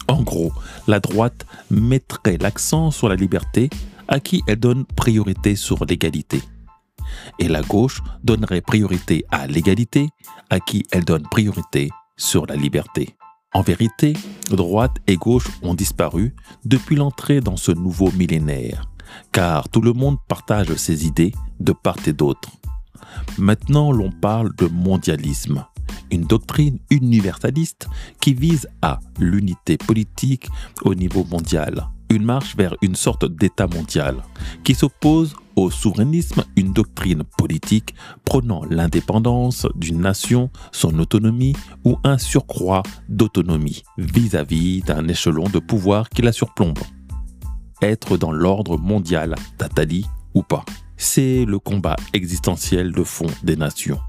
En 0.08 0.22
gros, 0.22 0.52
la 0.88 1.00
droite 1.00 1.46
mettrait 1.70 2.36
l'accent 2.38 2.90
sur 2.90 3.08
la 3.08 3.14
liberté, 3.14 3.70
à 4.10 4.20
qui 4.20 4.42
elle 4.46 4.60
donne 4.60 4.84
priorité 4.84 5.56
sur 5.56 5.86
l'égalité. 5.86 6.42
Et 7.38 7.48
la 7.48 7.62
gauche 7.62 8.02
donnerait 8.22 8.60
priorité 8.60 9.24
à 9.30 9.46
l'égalité, 9.46 10.10
à 10.50 10.60
qui 10.60 10.84
elle 10.92 11.06
donne 11.06 11.22
priorité 11.22 11.88
sur 12.18 12.44
la 12.44 12.56
liberté. 12.56 13.16
En 13.54 13.62
vérité, 13.62 14.12
droite 14.50 14.96
et 15.06 15.16
gauche 15.16 15.48
ont 15.62 15.74
disparu 15.74 16.34
depuis 16.66 16.96
l'entrée 16.96 17.40
dans 17.40 17.56
ce 17.56 17.72
nouveau 17.72 18.12
millénaire 18.12 18.90
car 19.32 19.68
tout 19.68 19.80
le 19.80 19.92
monde 19.92 20.18
partage 20.28 20.74
ses 20.74 21.06
idées 21.06 21.32
de 21.58 21.72
part 21.72 21.96
et 22.06 22.12
d'autre. 22.12 22.50
Maintenant, 23.38 23.92
l'on 23.92 24.10
parle 24.10 24.54
de 24.56 24.66
mondialisme, 24.66 25.64
une 26.10 26.24
doctrine 26.24 26.78
universaliste 26.90 27.88
qui 28.20 28.34
vise 28.34 28.68
à 28.82 29.00
l'unité 29.18 29.76
politique 29.76 30.48
au 30.82 30.94
niveau 30.94 31.24
mondial, 31.24 31.88
une 32.10 32.24
marche 32.24 32.56
vers 32.56 32.74
une 32.82 32.96
sorte 32.96 33.24
d'État 33.24 33.66
mondial, 33.66 34.16
qui 34.64 34.74
s'oppose 34.74 35.34
au 35.56 35.70
souverainisme, 35.70 36.44
une 36.56 36.72
doctrine 36.72 37.22
politique 37.38 37.94
prônant 38.24 38.62
l'indépendance 38.68 39.66
d'une 39.74 40.00
nation, 40.00 40.50
son 40.72 40.98
autonomie 40.98 41.54
ou 41.84 41.96
un 42.04 42.18
surcroît 42.18 42.82
d'autonomie 43.08 43.82
vis-à-vis 43.98 44.82
d'un 44.82 45.08
échelon 45.08 45.44
de 45.44 45.58
pouvoir 45.58 46.08
qui 46.08 46.22
la 46.22 46.32
surplombe 46.32 46.78
être 47.82 48.16
dans 48.16 48.32
l'ordre 48.32 48.78
mondial, 48.78 49.34
Tatali 49.58 50.06
ou 50.34 50.42
pas? 50.42 50.64
C'est 50.96 51.44
le 51.44 51.58
combat 51.58 51.96
existentiel 52.12 52.92
de 52.92 53.02
fond 53.02 53.26
des 53.42 53.56
nations. 53.56 54.00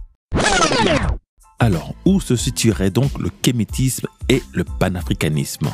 Alors, 1.59 1.94
où 2.06 2.19
se 2.19 2.36
situerait 2.36 2.89
donc 2.89 3.18
le 3.19 3.30
kémétisme 3.42 4.07
et 4.30 4.42
le 4.53 4.63
panafricanisme? 4.63 5.69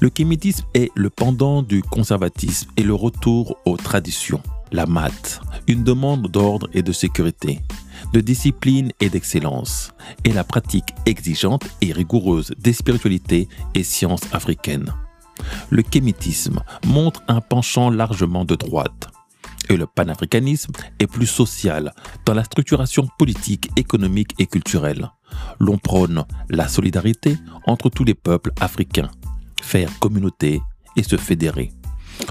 Le 0.00 0.10
kémétisme 0.10 0.66
est 0.74 0.90
le 0.94 1.10
pendant 1.10 1.62
du 1.62 1.82
conservatisme 1.82 2.70
et 2.76 2.82
le 2.82 2.94
retour 2.94 3.56
aux 3.64 3.76
traditions. 3.76 4.42
La 4.72 4.86
maths, 4.86 5.40
une 5.68 5.84
demande 5.84 6.28
d'ordre 6.28 6.68
et 6.72 6.82
de 6.82 6.92
sécurité, 6.92 7.60
de 8.12 8.20
discipline 8.20 8.90
et 9.00 9.08
d'excellence, 9.08 9.92
et 10.24 10.32
la 10.32 10.42
pratique 10.42 10.94
exigeante 11.06 11.64
et 11.80 11.92
rigoureuse 11.92 12.52
des 12.58 12.72
spiritualités 12.72 13.48
et 13.74 13.84
sciences 13.84 14.24
africaines 14.32 14.92
le 15.70 15.82
kémétisme 15.82 16.60
montre 16.86 17.22
un 17.28 17.40
penchant 17.40 17.90
largement 17.90 18.44
de 18.44 18.54
droite. 18.54 19.08
Et 19.70 19.76
le 19.76 19.86
panafricanisme 19.86 20.72
est 20.98 21.06
plus 21.06 21.26
social 21.26 21.94
dans 22.26 22.34
la 22.34 22.44
structuration 22.44 23.08
politique, 23.18 23.70
économique 23.76 24.34
et 24.38 24.46
culturelle. 24.46 25.10
L'on 25.58 25.78
prône 25.78 26.24
la 26.50 26.68
solidarité 26.68 27.38
entre 27.66 27.88
tous 27.88 28.04
les 28.04 28.14
peuples 28.14 28.52
africains, 28.60 29.10
faire 29.74 29.98
communauté 29.98 30.62
et 30.94 31.02
se 31.02 31.16
fédérer. 31.16 31.72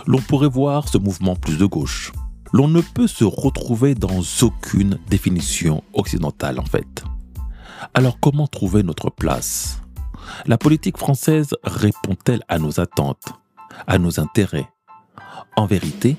L'on 0.08 0.22
pourrait 0.22 0.48
voir 0.48 0.88
ce 0.88 0.98
mouvement 0.98 1.36
plus 1.36 1.58
de 1.58 1.66
gauche. 1.66 2.14
L'on 2.54 2.70
ne 2.70 2.80
peut 2.80 3.06
se 3.06 3.26
retrouver 3.26 3.96
dans 3.96 4.22
aucune 4.42 4.98
définition 5.10 5.84
occidentale 5.92 6.58
en 6.58 6.64
fait. 6.64 7.04
Alors 7.94 8.18
comment 8.22 8.48
trouver 8.48 8.82
notre 8.82 9.10
place? 9.10 9.82
La 10.46 10.58
politique 10.58 10.98
française 10.98 11.50
répond-elle 11.66 12.44
à 12.48 12.60
nos 12.60 12.80
attentes, 12.80 13.34
à 13.88 13.98
nos 13.98 14.22
intérêts? 14.22 14.70
En 15.58 15.66
vérité, 15.66 16.16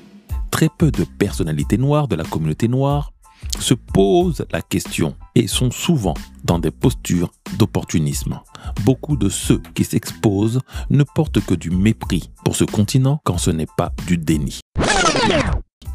très 0.50 0.69
peu 0.69 0.91
de 0.91 1.05
personnalités 1.05 1.79
noires 1.79 2.06
de 2.06 2.17
la 2.17 2.25
communauté 2.25 2.69
noire 2.69 3.13
se 3.58 3.75
posent 3.75 4.44
la 4.52 4.62
question 4.62 5.14
et 5.35 5.46
sont 5.46 5.70
souvent 5.70 6.14
dans 6.44 6.58
des 6.58 6.70
postures 6.70 7.32
d'opportunisme. 7.58 8.41
Beaucoup 8.85 9.17
de 9.17 9.29
ceux 9.29 9.61
qui 9.75 9.85
s'exposent 9.85 10.61
ne 10.91 11.05
portent 11.05 11.41
que 11.41 11.55
du 11.55 11.70
mépris 11.70 12.31
pour 12.44 12.56
ce 12.56 12.64
continent 12.64 13.20
quand 13.25 13.38
ce 13.38 13.50
n'est 13.50 13.69
pas 13.76 13.93
du 14.06 14.19
déni. 14.19 14.61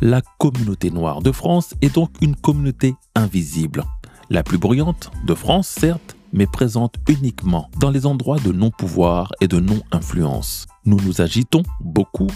La 0.02 0.22
communauté 0.38 0.92
noire 0.92 1.22
de 1.22 1.32
France 1.32 1.74
est 1.82 1.96
donc 1.96 2.10
une 2.22 2.36
communauté 2.36 2.96
invisible. 3.16 3.84
La 4.30 4.44
plus 4.44 4.58
bruyante 4.58 5.12
de 5.26 5.34
France, 5.34 5.68
certes, 5.68 6.16
mais 6.32 6.48
présente 6.48 6.96
uniquement 7.08 7.70
dans 7.80 7.90
les 7.90 8.06
endroits 8.06 8.40
de 8.40 8.52
non-pouvoir 8.52 9.32
et 9.42 9.48
de 9.48 9.60
non-influence. 9.60 10.68
Nous 10.86 11.00
nous 11.02 11.22
agitons 11.22 11.64
beaucoup, 11.82 12.28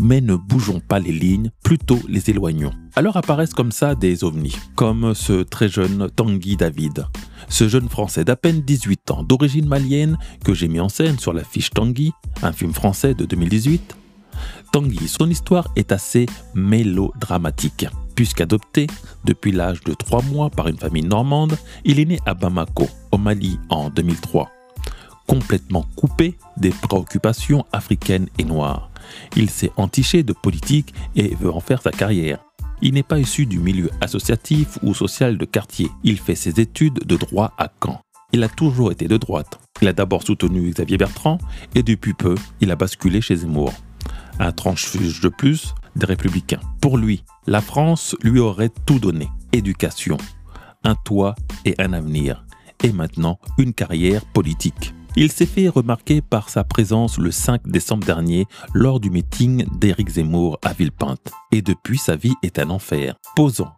mais 0.00 0.20
ne 0.20 0.36
bougeons 0.36 0.80
pas 0.80 0.98
les 0.98 1.12
lignes, 1.12 1.50
plutôt 1.62 1.98
les 2.08 2.30
éloignons. 2.30 2.72
Alors 2.94 3.16
apparaissent 3.16 3.54
comme 3.54 3.72
ça 3.72 3.94
des 3.94 4.24
ovnis, 4.24 4.56
comme 4.76 5.14
ce 5.14 5.42
très 5.42 5.68
jeune 5.68 6.08
Tanguy 6.14 6.56
David. 6.56 7.06
Ce 7.48 7.68
jeune 7.68 7.88
Français 7.88 8.24
d'à 8.24 8.36
peine 8.36 8.60
18 8.60 9.10
ans, 9.10 9.22
d'origine 9.22 9.66
malienne, 9.66 10.18
que 10.44 10.54
j'ai 10.54 10.68
mis 10.68 10.80
en 10.80 10.88
scène 10.88 11.18
sur 11.18 11.32
la 11.32 11.44
fiche 11.44 11.70
Tanguy, 11.70 12.12
un 12.42 12.52
film 12.52 12.72
français 12.72 13.14
de 13.14 13.24
2018. 13.24 13.96
Tanguy, 14.72 15.08
son 15.08 15.28
histoire 15.28 15.68
est 15.76 15.92
assez 15.92 16.26
mélodramatique. 16.54 17.86
Puisqu'adopté 18.14 18.86
depuis 19.24 19.52
l'âge 19.52 19.82
de 19.84 19.94
3 19.94 20.22
mois 20.22 20.50
par 20.50 20.68
une 20.68 20.78
famille 20.78 21.04
normande, 21.04 21.56
il 21.84 21.98
est 22.00 22.04
né 22.04 22.18
à 22.26 22.34
Bamako, 22.34 22.88
au 23.10 23.18
Mali, 23.18 23.58
en 23.68 23.90
2003. 23.90 24.50
Complètement 25.26 25.86
coupé 25.96 26.36
des 26.56 26.70
préoccupations 26.70 27.64
africaines 27.72 28.28
et 28.38 28.44
noires, 28.44 28.90
il 29.36 29.50
s'est 29.50 29.72
entiché 29.76 30.22
de 30.22 30.32
politique 30.32 30.94
et 31.16 31.34
veut 31.34 31.52
en 31.52 31.60
faire 31.60 31.82
sa 31.82 31.90
carrière. 31.90 32.38
Il 32.80 32.94
n'est 32.94 33.04
pas 33.04 33.20
issu 33.20 33.46
du 33.46 33.60
milieu 33.60 33.90
associatif 34.00 34.78
ou 34.82 34.92
social 34.92 35.38
de 35.38 35.44
quartier. 35.44 35.88
Il 36.02 36.18
fait 36.18 36.34
ses 36.34 36.60
études 36.60 37.06
de 37.06 37.16
droit 37.16 37.52
à 37.56 37.70
Caen. 37.82 38.00
Il 38.32 38.42
a 38.42 38.48
toujours 38.48 38.90
été 38.90 39.06
de 39.06 39.16
droite. 39.16 39.60
Il 39.80 39.88
a 39.88 39.92
d'abord 39.92 40.22
soutenu 40.22 40.70
Xavier 40.70 40.96
Bertrand 40.96 41.38
et 41.74 41.82
depuis 41.82 42.14
peu, 42.14 42.34
il 42.60 42.70
a 42.70 42.76
basculé 42.76 43.20
chez 43.20 43.36
Zemmour. 43.36 43.72
Un 44.38 44.52
tranche-fuge 44.52 45.20
de 45.20 45.28
plus 45.28 45.74
des 45.94 46.06
républicains. 46.06 46.60
Pour 46.80 46.98
lui, 46.98 47.22
la 47.46 47.60
France 47.60 48.16
lui 48.22 48.40
aurait 48.40 48.70
tout 48.86 48.98
donné. 48.98 49.28
Éducation, 49.52 50.16
un 50.82 50.94
toit 50.94 51.34
et 51.64 51.74
un 51.78 51.92
avenir. 51.92 52.44
Et 52.82 52.92
maintenant, 52.92 53.38
une 53.58 53.74
carrière 53.74 54.24
politique. 54.24 54.94
Il 55.14 55.30
s'est 55.30 55.46
fait 55.46 55.68
remarquer 55.68 56.22
par 56.22 56.48
sa 56.48 56.64
présence 56.64 57.18
le 57.18 57.30
5 57.30 57.68
décembre 57.68 58.06
dernier 58.06 58.46
lors 58.72 58.98
du 58.98 59.10
meeting 59.10 59.66
d'Éric 59.78 60.08
Zemmour 60.08 60.58
à 60.62 60.72
Villepinte. 60.72 61.30
Et 61.50 61.60
depuis, 61.60 61.98
sa 61.98 62.16
vie 62.16 62.34
est 62.42 62.58
un 62.58 62.70
enfer. 62.70 63.14
Posant 63.36 63.72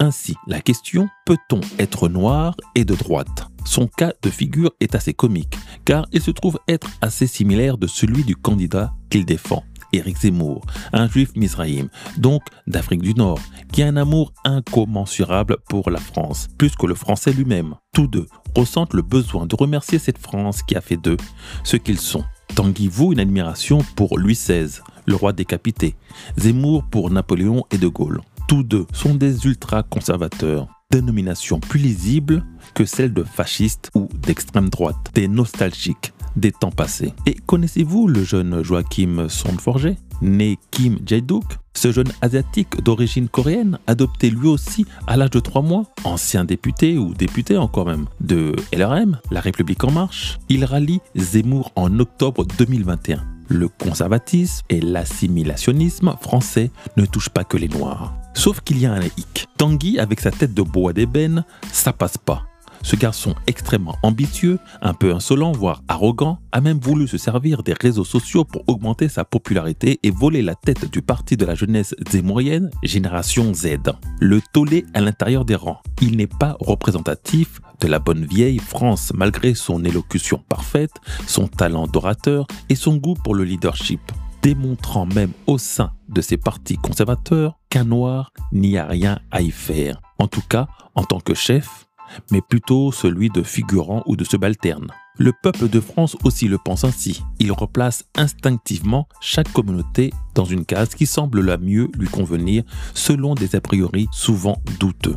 ainsi 0.00 0.34
la 0.46 0.60
question 0.60 1.08
peut-on 1.26 1.60
être 1.78 2.08
noir 2.08 2.56
et 2.74 2.84
de 2.84 2.94
droite? 2.94 3.46
Son 3.66 3.86
cas 3.86 4.14
de 4.22 4.30
figure 4.30 4.72
est 4.80 4.94
assez 4.94 5.12
comique, 5.12 5.58
car 5.84 6.06
il 6.10 6.22
se 6.22 6.30
trouve 6.30 6.58
être 6.66 6.88
assez 7.02 7.26
similaire 7.26 7.76
de 7.76 7.86
celui 7.86 8.24
du 8.24 8.34
candidat 8.34 8.94
qu'il 9.10 9.26
défend. 9.26 9.62
Éric 9.92 10.18
Zemmour, 10.18 10.64
un 10.92 11.08
juif 11.08 11.30
misraïm, 11.36 11.88
donc 12.16 12.42
d'Afrique 12.66 13.02
du 13.02 13.14
Nord, 13.14 13.40
qui 13.72 13.82
a 13.82 13.88
un 13.88 13.96
amour 13.96 14.32
incommensurable 14.44 15.58
pour 15.68 15.90
la 15.90 15.98
France, 15.98 16.48
plus 16.58 16.74
que 16.76 16.86
le 16.86 16.94
français 16.94 17.32
lui-même. 17.32 17.74
Tous 17.92 18.06
deux 18.06 18.26
ressentent 18.56 18.94
le 18.94 19.02
besoin 19.02 19.46
de 19.46 19.56
remercier 19.56 19.98
cette 19.98 20.18
France 20.18 20.62
qui 20.62 20.76
a 20.76 20.80
fait 20.80 20.96
d'eux 20.96 21.16
ce 21.64 21.76
qu'ils 21.76 22.00
sont. 22.00 22.24
Tanguy 22.54 22.88
voue 22.88 23.12
une 23.12 23.20
admiration 23.20 23.78
pour 23.96 24.18
Louis 24.18 24.34
XVI, 24.34 24.80
le 25.06 25.14
roi 25.14 25.32
décapité, 25.32 25.94
Zemmour 26.36 26.84
pour 26.90 27.10
Napoléon 27.10 27.64
et 27.70 27.78
De 27.78 27.88
Gaulle. 27.88 28.20
Tous 28.48 28.62
deux 28.62 28.86
sont 28.92 29.14
des 29.14 29.46
ultra-conservateurs, 29.46 30.66
dénomination 30.90 31.60
plus 31.60 31.78
lisible 31.78 32.44
que 32.74 32.84
celle 32.84 33.12
de 33.12 33.22
fascistes 33.22 33.90
ou 33.94 34.08
d'extrême 34.26 34.68
droite, 34.68 35.10
des 35.14 35.28
nostalgiques 35.28 36.12
des 36.36 36.52
temps 36.52 36.70
passés. 36.70 37.12
Et 37.26 37.34
connaissez-vous 37.46 38.06
le 38.08 38.24
jeune 38.24 38.62
Joachim 38.62 39.26
Sondforger, 39.28 39.96
né 40.22 40.58
Kim 40.70 40.98
Jae-duk 41.04 41.44
Ce 41.74 41.92
jeune 41.92 42.12
asiatique 42.20 42.82
d'origine 42.82 43.28
coréenne, 43.28 43.78
adopté 43.86 44.30
lui 44.30 44.48
aussi 44.48 44.86
à 45.06 45.16
l'âge 45.16 45.30
de 45.30 45.40
3 45.40 45.62
mois, 45.62 45.84
ancien 46.04 46.44
député 46.44 46.98
ou 46.98 47.14
député 47.14 47.56
encore 47.56 47.86
même 47.86 48.06
de 48.20 48.54
LRM, 48.72 49.18
La 49.30 49.40
République 49.40 49.84
en 49.84 49.90
marche, 49.90 50.38
il 50.48 50.64
rallie 50.64 51.00
Zemmour 51.16 51.72
en 51.76 51.98
octobre 51.98 52.44
2021. 52.58 53.24
Le 53.48 53.68
conservatisme 53.68 54.64
et 54.68 54.80
l'assimilationnisme 54.80 56.14
français 56.20 56.70
ne 56.96 57.04
touchent 57.04 57.30
pas 57.30 57.42
que 57.42 57.56
les 57.56 57.68
Noirs. 57.68 58.14
Sauf 58.34 58.60
qu'il 58.60 58.78
y 58.78 58.86
a 58.86 58.92
un 58.92 59.02
hic. 59.02 59.48
Tanguy, 59.58 59.98
avec 59.98 60.20
sa 60.20 60.30
tête 60.30 60.54
de 60.54 60.62
bois 60.62 60.92
d'ébène, 60.92 61.44
ça 61.72 61.92
passe 61.92 62.16
pas. 62.16 62.44
Ce 62.82 62.96
garçon 62.96 63.34
extrêmement 63.46 63.96
ambitieux, 64.02 64.58
un 64.80 64.94
peu 64.94 65.14
insolent, 65.14 65.52
voire 65.52 65.82
arrogant, 65.88 66.38
a 66.52 66.60
même 66.60 66.78
voulu 66.78 67.06
se 67.06 67.18
servir 67.18 67.62
des 67.62 67.74
réseaux 67.74 68.04
sociaux 68.04 68.44
pour 68.44 68.64
augmenter 68.68 69.08
sa 69.08 69.24
popularité 69.24 70.00
et 70.02 70.10
voler 70.10 70.42
la 70.42 70.54
tête 70.54 70.90
du 70.90 71.02
parti 71.02 71.36
de 71.36 71.44
la 71.44 71.54
jeunesse 71.54 71.94
zémourienne, 72.10 72.70
Génération 72.82 73.52
Z. 73.54 73.76
Le 74.20 74.40
tollé 74.52 74.86
à 74.94 75.00
l'intérieur 75.00 75.44
des 75.44 75.54
rangs. 75.54 75.80
Il 76.00 76.16
n'est 76.16 76.26
pas 76.26 76.56
représentatif 76.60 77.60
de 77.80 77.86
la 77.86 77.98
bonne 77.98 78.24
vieille 78.24 78.58
France 78.58 79.12
malgré 79.14 79.54
son 79.54 79.84
élocution 79.84 80.42
parfaite, 80.48 80.94
son 81.26 81.48
talent 81.48 81.86
d'orateur 81.86 82.46
et 82.68 82.74
son 82.74 82.96
goût 82.96 83.14
pour 83.14 83.34
le 83.34 83.44
leadership 83.44 84.00
démontrant 84.42 85.06
même 85.06 85.32
au 85.46 85.58
sein 85.58 85.92
de 86.08 86.20
ses 86.20 86.36
partis 86.36 86.76
conservateurs 86.76 87.58
qu'un 87.68 87.84
noir 87.84 88.32
n'y 88.52 88.78
a 88.78 88.86
rien 88.86 89.20
à 89.30 89.42
y 89.42 89.50
faire. 89.50 90.00
En 90.18 90.28
tout 90.28 90.42
cas, 90.48 90.66
en 90.94 91.04
tant 91.04 91.20
que 91.20 91.34
chef, 91.34 91.86
mais 92.30 92.40
plutôt 92.40 92.92
celui 92.92 93.28
de 93.30 93.42
figurant 93.42 94.02
ou 94.06 94.16
de 94.16 94.24
subalterne. 94.24 94.88
Le 95.18 95.32
peuple 95.42 95.68
de 95.68 95.80
France 95.80 96.16
aussi 96.24 96.48
le 96.48 96.56
pense 96.58 96.84
ainsi. 96.84 97.22
Il 97.38 97.52
replace 97.52 98.04
instinctivement 98.16 99.06
chaque 99.20 99.52
communauté 99.52 100.12
dans 100.34 100.44
une 100.44 100.64
case 100.64 100.94
qui 100.94 101.06
semble 101.06 101.44
la 101.44 101.58
mieux 101.58 101.88
lui 101.98 102.08
convenir 102.08 102.62
selon 102.94 103.34
des 103.34 103.54
a 103.54 103.60
priori 103.60 104.08
souvent 104.12 104.62
douteux. 104.78 105.16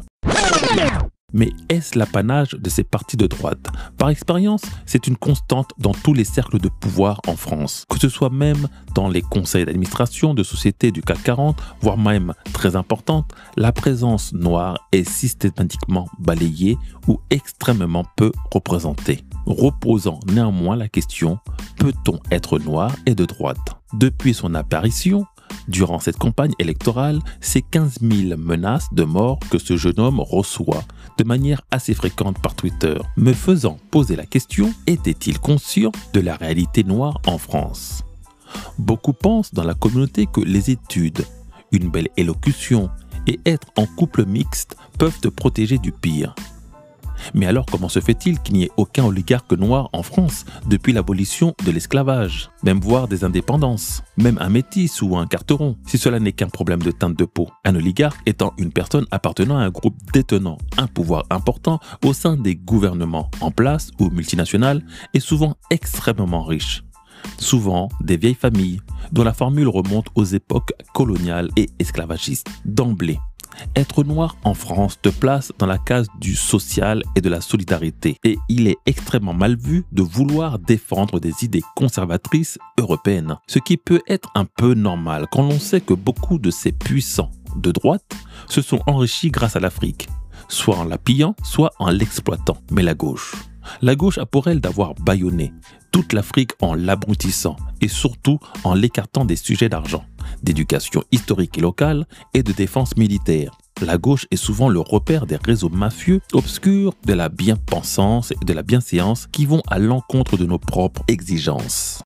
Mais 1.33 1.51
est-ce 1.69 1.97
l'apanage 1.97 2.51
de 2.51 2.69
ces 2.69 2.83
partis 2.83 3.17
de 3.17 3.27
droite? 3.27 3.67
Par 3.97 4.09
expérience, 4.09 4.61
c'est 4.85 5.07
une 5.07 5.17
constante 5.17 5.71
dans 5.79 5.93
tous 5.93 6.13
les 6.13 6.23
cercles 6.23 6.59
de 6.59 6.69
pouvoir 6.69 7.19
en 7.27 7.35
France, 7.35 7.85
que 7.89 7.99
ce 7.99 8.09
soit 8.09 8.29
même 8.29 8.67
dans 8.93 9.09
les 9.09 9.21
conseils 9.21 9.65
d'administration 9.65 10.33
de 10.33 10.43
sociétés 10.43 10.91
du 10.91 11.01
CAC 11.01 11.23
40, 11.23 11.61
voire 11.81 11.97
même 11.97 12.33
très 12.53 12.75
importante, 12.75 13.33
la 13.57 13.71
présence 13.71 14.33
noire 14.33 14.77
est 14.91 15.09
systématiquement 15.09 16.07
balayée 16.19 16.77
ou 17.07 17.19
extrêmement 17.29 18.05
peu 18.15 18.31
représentée, 18.51 19.23
reposant 19.45 20.19
néanmoins 20.27 20.75
la 20.75 20.87
question 20.87 21.39
peut-on 21.77 22.19
être 22.31 22.59
noir 22.59 22.95
et 23.05 23.15
de 23.15 23.25
droite? 23.25 23.57
Depuis 23.93 24.33
son 24.33 24.55
apparition, 24.55 25.25
Durant 25.67 25.99
cette 25.99 26.17
campagne 26.17 26.53
électorale, 26.59 27.19
c'est 27.41 27.61
15 27.61 27.99
000 28.01 28.37
menaces 28.37 28.87
de 28.93 29.03
mort 29.03 29.39
que 29.49 29.57
ce 29.57 29.77
jeune 29.77 29.99
homme 29.99 30.19
reçoit 30.19 30.83
de 31.17 31.23
manière 31.23 31.61
assez 31.71 31.93
fréquente 31.93 32.39
par 32.39 32.55
Twitter, 32.55 32.95
me 33.17 33.33
faisant 33.33 33.77
poser 33.91 34.15
la 34.15 34.25
question, 34.25 34.73
était-il 34.87 35.39
conscient 35.39 35.91
de 36.13 36.19
la 36.19 36.35
réalité 36.35 36.83
noire 36.83 37.21
en 37.27 37.37
France? 37.37 38.03
Beaucoup 38.77 39.13
pensent 39.13 39.53
dans 39.53 39.63
la 39.63 39.73
communauté 39.73 40.27
que 40.31 40.41
les 40.41 40.71
études, 40.71 41.25
une 41.71 41.89
belle 41.89 42.09
élocution 42.17 42.89
et 43.27 43.39
être 43.45 43.67
en 43.77 43.85
couple 43.85 44.25
mixte 44.25 44.75
peuvent 44.97 45.19
te 45.19 45.27
protéger 45.27 45.77
du 45.77 45.91
pire. 45.91 46.35
Mais 47.33 47.45
alors 47.45 47.65
comment 47.65 47.89
se 47.89 47.99
fait-il 47.99 48.39
qu'il 48.39 48.55
n'y 48.55 48.63
ait 48.63 48.71
aucun 48.77 49.05
oligarque 49.05 49.53
noir 49.53 49.89
en 49.93 50.03
France 50.03 50.45
depuis 50.67 50.93
l'abolition 50.93 51.53
de 51.65 51.71
l'esclavage, 51.71 52.49
même 52.63 52.79
voire 52.79 53.07
des 53.07 53.23
indépendances, 53.23 54.03
même 54.17 54.37
un 54.39 54.49
métis 54.49 55.01
ou 55.01 55.17
un 55.17 55.27
carteron, 55.27 55.77
si 55.85 55.97
cela 55.97 56.19
n'est 56.19 56.33
qu'un 56.33 56.49
problème 56.49 56.81
de 56.81 56.91
teinte 56.91 57.17
de 57.17 57.25
peau. 57.25 57.49
Un 57.65 57.75
oligarque 57.75 58.21
étant 58.25 58.53
une 58.57 58.71
personne 58.71 59.05
appartenant 59.11 59.57
à 59.57 59.63
un 59.63 59.69
groupe 59.69 59.97
détenant 60.13 60.57
un 60.77 60.87
pouvoir 60.87 61.23
important 61.29 61.79
au 62.03 62.13
sein 62.13 62.37
des 62.37 62.55
gouvernements 62.55 63.29
en 63.41 63.51
place 63.51 63.91
ou 63.99 64.09
multinationales 64.09 64.83
et 65.13 65.19
souvent 65.19 65.55
extrêmement 65.69 66.43
riche 66.43 66.83
souvent 67.37 67.89
des 68.01 68.17
vieilles 68.17 68.33
familles, 68.35 68.81
dont 69.11 69.23
la 69.23 69.33
formule 69.33 69.67
remonte 69.67 70.07
aux 70.15 70.23
époques 70.23 70.73
coloniales 70.93 71.49
et 71.55 71.69
esclavagistes. 71.79 72.49
D'emblée, 72.65 73.19
être 73.75 74.03
noir 74.03 74.37
en 74.43 74.53
France 74.53 74.99
te 75.01 75.09
place 75.09 75.51
dans 75.57 75.65
la 75.65 75.77
case 75.77 76.07
du 76.19 76.35
social 76.35 77.03
et 77.15 77.21
de 77.21 77.29
la 77.29 77.41
solidarité. 77.41 78.17
Et 78.23 78.37
il 78.49 78.67
est 78.67 78.77
extrêmement 78.85 79.33
mal 79.33 79.57
vu 79.57 79.85
de 79.91 80.01
vouloir 80.01 80.59
défendre 80.59 81.19
des 81.19 81.43
idées 81.43 81.63
conservatrices 81.75 82.57
européennes. 82.79 83.37
Ce 83.47 83.59
qui 83.59 83.77
peut 83.77 84.01
être 84.07 84.31
un 84.35 84.45
peu 84.45 84.73
normal 84.73 85.27
quand 85.31 85.43
l'on 85.43 85.59
sait 85.59 85.81
que 85.81 85.93
beaucoup 85.93 86.39
de 86.39 86.51
ces 86.51 86.71
puissants 86.71 87.31
de 87.55 87.71
droite 87.71 88.15
se 88.49 88.61
sont 88.61 88.81
enrichis 88.87 89.29
grâce 89.29 89.55
à 89.55 89.59
l'Afrique, 89.59 90.07
soit 90.47 90.77
en 90.77 90.85
la 90.85 90.97
pillant, 90.97 91.35
soit 91.43 91.71
en 91.79 91.89
l'exploitant. 91.89 92.57
Mais 92.71 92.81
la 92.81 92.93
gauche, 92.93 93.35
la 93.81 93.95
gauche 93.95 94.17
a 94.17 94.25
pour 94.25 94.47
elle 94.47 94.61
d'avoir 94.61 94.93
bâillonné 94.95 95.53
toute 95.91 96.13
l'Afrique 96.13 96.51
en 96.59 96.73
l'abrutissant 96.73 97.55
et 97.79 97.87
surtout 97.87 98.39
en 98.63 98.73
l'écartant 98.73 99.25
des 99.25 99.35
sujets 99.35 99.69
d'argent, 99.69 100.03
d'éducation 100.41 101.03
historique 101.11 101.57
et 101.57 101.61
locale 101.61 102.07
et 102.33 102.43
de 102.43 102.51
défense 102.51 102.97
militaire. 102.97 103.51
La 103.81 103.97
gauche 103.97 104.27
est 104.31 104.37
souvent 104.37 104.69
le 104.69 104.79
repère 104.79 105.25
des 105.25 105.37
réseaux 105.37 105.69
mafieux 105.69 106.21
obscurs 106.33 106.93
de 107.05 107.13
la 107.13 107.29
bien-pensance 107.29 108.31
et 108.31 108.45
de 108.45 108.53
la 108.53 108.63
bienséance 108.63 109.27
qui 109.27 109.45
vont 109.45 109.61
à 109.67 109.79
l'encontre 109.79 110.37
de 110.37 110.45
nos 110.45 110.59
propres 110.59 111.03
exigences. 111.07 112.01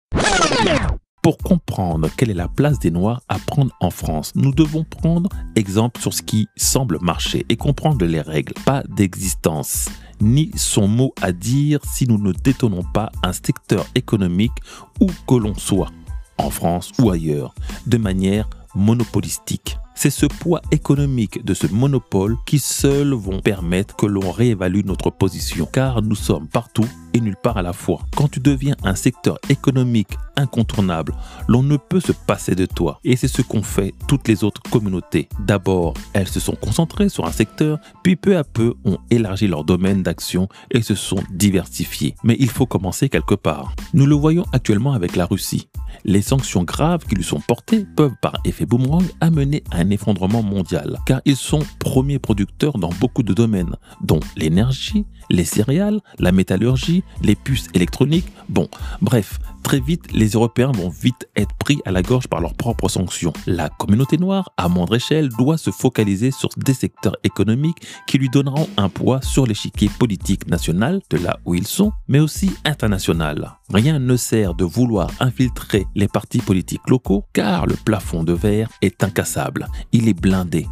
Pour 1.21 1.37
comprendre 1.39 2.07
quelle 2.15 2.29
est 2.29 2.35
la 2.35 2.47
place 2.47 2.77
des 2.77 2.91
Noirs 2.91 3.21
à 3.29 3.39
prendre 3.39 3.71
en 3.81 3.89
France, 3.89 4.31
nous 4.35 4.53
devons 4.53 4.83
prendre 4.83 5.29
exemple 5.55 5.99
sur 5.99 6.13
ce 6.13 6.21
qui 6.21 6.47
semble 6.55 6.99
marcher 7.01 7.45
et 7.49 7.57
comprendre 7.57 8.05
les 8.05 8.21
règles, 8.21 8.53
pas 8.63 8.83
d'existence 8.87 9.89
ni 10.21 10.51
son 10.55 10.87
mot 10.87 11.13
à 11.21 11.31
dire 11.31 11.79
si 11.83 12.07
nous 12.07 12.17
ne 12.17 12.31
détenons 12.31 12.83
pas 12.83 13.11
un 13.23 13.33
secteur 13.33 13.85
économique 13.95 14.53
où 15.01 15.07
que 15.27 15.35
l'on 15.35 15.55
soit, 15.55 15.89
en 16.37 16.49
France 16.49 16.91
ou 16.99 17.09
ailleurs, 17.09 17.53
de 17.87 17.97
manière 17.97 18.49
monopolistique. 18.75 19.77
C'est 19.97 20.09
ce 20.09 20.25
poids 20.25 20.61
économique 20.71 21.45
de 21.45 21.53
ce 21.53 21.67
monopole 21.67 22.35
qui 22.45 22.59
seuls 22.59 23.13
vont 23.13 23.39
permettre 23.39 23.95
que 23.95 24.05
l'on 24.05 24.29
réévalue 24.29 24.81
notre 24.83 25.09
position, 25.09 25.65
car 25.71 26.01
nous 26.01 26.15
sommes 26.15 26.47
partout 26.49 26.85
et 27.13 27.21
nulle 27.21 27.37
part 27.41 27.55
à 27.55 27.61
la 27.61 27.71
fois. 27.71 28.01
Quand 28.13 28.27
tu 28.27 28.41
deviens 28.41 28.75
un 28.83 28.95
secteur 28.95 29.39
économique 29.47 30.17
incontournable, 30.35 31.15
l'on 31.47 31.63
ne 31.63 31.77
peut 31.77 32.01
se 32.01 32.11
passer 32.11 32.55
de 32.55 32.65
toi. 32.65 32.99
Et 33.05 33.15
c'est 33.15 33.29
ce 33.29 33.41
qu'ont 33.41 33.63
fait 33.63 33.93
toutes 34.09 34.27
les 34.27 34.43
autres 34.43 34.61
communautés. 34.69 35.29
D'abord, 35.39 35.93
elles 36.11 36.27
se 36.27 36.41
sont 36.41 36.55
concentrées 36.55 37.07
sur 37.07 37.25
un 37.25 37.31
secteur, 37.31 37.79
puis 38.03 38.17
peu 38.17 38.35
à 38.35 38.43
peu 38.43 38.73
ont 38.83 38.97
élargi 39.09 39.47
leur 39.47 39.63
domaine 39.63 40.03
d'action 40.03 40.49
et 40.71 40.81
se 40.81 40.93
sont 40.93 41.23
diversifiées. 41.31 42.15
Mais 42.25 42.35
il 42.37 42.49
faut 42.49 42.65
commencer 42.65 43.07
quelque 43.07 43.35
part. 43.35 43.73
Nous 43.93 44.05
le 44.05 44.15
voyons 44.15 44.45
actuellement 44.51 44.91
avec 44.91 45.15
la 45.15 45.25
Russie. 45.25 45.69
Les 46.07 46.21
sanctions 46.21 46.63
graves 46.63 47.03
qui 47.07 47.15
lui 47.15 47.23
sont 47.23 47.39
portées 47.39 47.83
peuvent 47.95 48.15
par 48.21 48.35
effet 48.45 48.67
boomerang 48.67 49.03
amener 49.21 49.63
à 49.71 49.77
un 49.77 49.89
effondrement 49.89 50.43
mondial, 50.43 50.99
car 51.07 51.19
ils 51.25 51.35
sont 51.35 51.63
premiers 51.79 52.19
producteurs 52.19 52.77
dans 52.77 52.91
beaucoup 52.99 53.23
de 53.23 53.33
domaines, 53.33 53.75
dont 54.01 54.19
l'énergie, 54.37 55.07
les 55.31 55.45
céréales, 55.45 55.99
la 56.19 56.31
métallurgie, 56.31 57.03
les 57.23 57.33
puces 57.33 57.69
électroniques. 57.73 58.31
Bon, 58.49 58.67
bref, 59.01 59.39
très 59.63 59.79
vite, 59.79 60.13
les 60.13 60.29
Européens 60.29 60.71
vont 60.71 60.89
vite 60.89 61.27
être 61.35 61.55
pris 61.55 61.79
à 61.85 61.91
la 61.91 62.03
gorge 62.03 62.27
par 62.27 62.39
leurs 62.39 62.53
propres 62.53 62.87
sanctions. 62.87 63.33
La 63.47 63.69
communauté 63.69 64.19
noire, 64.19 64.51
à 64.57 64.69
moindre 64.69 64.97
échelle, 64.97 65.29
doit 65.29 65.57
se 65.57 65.71
focaliser 65.71 66.29
sur 66.29 66.49
des 66.55 66.75
secteurs 66.75 67.17
économiques 67.23 67.81
qui 68.05 68.19
lui 68.19 68.29
donneront 68.29 68.69
un 68.77 68.89
poids 68.89 69.23
sur 69.23 69.47
l'échiquier 69.47 69.89
politique 69.97 70.47
national, 70.47 71.01
de 71.09 71.17
là 71.17 71.39
où 71.45 71.55
ils 71.55 71.65
sont, 71.65 71.91
mais 72.07 72.19
aussi 72.19 72.51
international. 72.63 73.57
Rien 73.73 73.99
ne 73.99 74.15
sert 74.15 74.53
de 74.53 74.63
vouloir 74.63 75.09
infiltrer 75.19 75.85
les 75.95 76.07
partis 76.07 76.39
politiques 76.39 76.87
locaux, 76.87 77.25
car 77.33 77.65
le 77.65 77.75
plafond 77.75 78.23
de 78.23 78.33
verre 78.33 78.69
est 78.81 79.03
incassable. 79.03 79.67
Il 79.91 80.07
est 80.07 80.19
blindé. 80.19 80.67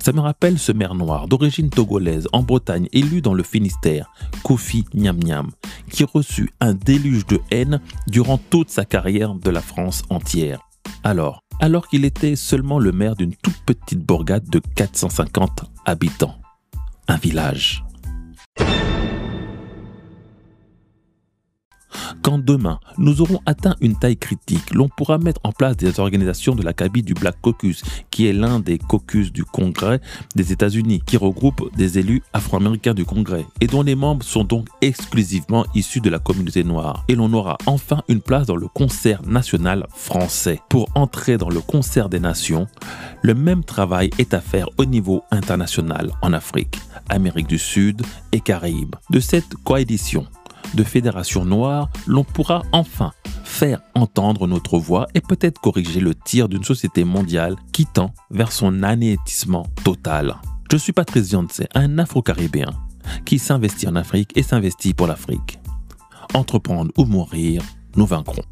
Ça 0.00 0.12
me 0.12 0.20
rappelle 0.20 0.58
ce 0.58 0.72
maire 0.72 0.94
noir 0.94 1.28
d'origine 1.28 1.70
togolaise 1.70 2.28
en 2.32 2.42
Bretagne 2.42 2.88
élu 2.92 3.20
dans 3.20 3.34
le 3.34 3.42
Finistère, 3.42 4.10
Kofi 4.42 4.84
Niam 4.94 5.18
Niam, 5.18 5.50
qui 5.90 6.04
reçut 6.04 6.50
un 6.60 6.74
déluge 6.74 7.26
de 7.26 7.40
haine 7.50 7.80
durant 8.08 8.38
toute 8.38 8.70
sa 8.70 8.84
carrière 8.84 9.34
de 9.34 9.50
la 9.50 9.60
France 9.60 10.02
entière. 10.10 10.60
Alors, 11.04 11.42
alors 11.60 11.88
qu'il 11.88 12.04
était 12.04 12.36
seulement 12.36 12.78
le 12.78 12.92
maire 12.92 13.16
d'une 13.16 13.34
toute 13.34 13.58
petite 13.64 14.04
bourgade 14.04 14.48
de 14.48 14.60
450 14.74 15.64
habitants, 15.84 16.36
un 17.08 17.16
village. 17.16 17.85
Quand 22.26 22.44
demain, 22.44 22.80
nous 22.98 23.20
aurons 23.20 23.38
atteint 23.46 23.76
une 23.80 23.96
taille 23.96 24.16
critique, 24.16 24.74
l'on 24.74 24.88
pourra 24.88 25.16
mettre 25.16 25.40
en 25.44 25.52
place 25.52 25.76
des 25.76 26.00
organisations 26.00 26.56
de 26.56 26.64
l'acabit 26.64 27.04
du 27.04 27.14
Black 27.14 27.40
Caucus, 27.40 27.84
qui 28.10 28.26
est 28.26 28.32
l'un 28.32 28.58
des 28.58 28.78
caucus 28.78 29.32
du 29.32 29.44
Congrès 29.44 30.00
des 30.34 30.50
États-Unis, 30.50 31.02
qui 31.06 31.18
regroupe 31.18 31.70
des 31.76 32.00
élus 32.00 32.24
afro-américains 32.32 32.94
du 32.94 33.04
Congrès, 33.04 33.46
et 33.60 33.68
dont 33.68 33.82
les 33.82 33.94
membres 33.94 34.24
sont 34.24 34.42
donc 34.42 34.66
exclusivement 34.80 35.66
issus 35.76 36.00
de 36.00 36.10
la 36.10 36.18
communauté 36.18 36.64
noire. 36.64 37.04
Et 37.06 37.14
l'on 37.14 37.32
aura 37.32 37.58
enfin 37.66 38.02
une 38.08 38.20
place 38.20 38.48
dans 38.48 38.56
le 38.56 38.66
concert 38.66 39.22
national 39.22 39.86
français. 39.94 40.60
Pour 40.68 40.88
entrer 40.96 41.38
dans 41.38 41.48
le 41.48 41.60
concert 41.60 42.08
des 42.08 42.18
nations, 42.18 42.66
le 43.22 43.34
même 43.34 43.62
travail 43.62 44.10
est 44.18 44.34
à 44.34 44.40
faire 44.40 44.68
au 44.78 44.84
niveau 44.84 45.22
international 45.30 46.10
en 46.22 46.32
Afrique, 46.32 46.80
Amérique 47.08 47.46
du 47.46 47.58
Sud 47.60 48.02
et 48.32 48.40
Caraïbes. 48.40 48.96
De 49.10 49.20
cette 49.20 49.54
coalition 49.62 50.26
de 50.74 50.84
fédérations 50.84 51.44
noires, 51.44 51.88
l'on 52.06 52.24
pourra 52.24 52.62
enfin 52.72 53.12
faire 53.44 53.80
entendre 53.94 54.46
notre 54.46 54.78
voix 54.78 55.06
et 55.14 55.20
peut-être 55.20 55.60
corriger 55.60 56.00
le 56.00 56.14
tir 56.14 56.48
d'une 56.48 56.64
société 56.64 57.04
mondiale 57.04 57.56
qui 57.72 57.86
tend 57.86 58.12
vers 58.30 58.52
son 58.52 58.82
anéantissement 58.82 59.66
total. 59.84 60.36
Je 60.70 60.76
suis 60.76 60.92
Patrice 60.92 61.30
Yance, 61.30 61.62
un 61.74 61.98
Afro-Caribéen 61.98 62.72
qui 63.24 63.38
s'investit 63.38 63.88
en 63.88 63.96
Afrique 63.96 64.36
et 64.36 64.42
s'investit 64.42 64.94
pour 64.94 65.06
l'Afrique. 65.06 65.58
Entreprendre 66.34 66.90
ou 66.96 67.04
mourir, 67.04 67.62
nous 67.94 68.06
vaincrons. 68.06 68.42